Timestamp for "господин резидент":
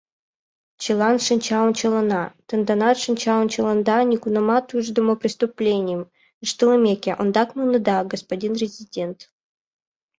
8.13-9.17